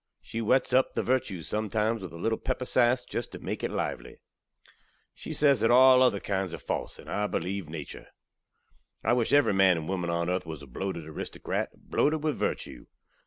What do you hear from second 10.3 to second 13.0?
waz a bloated aristokrat bloated with virtew.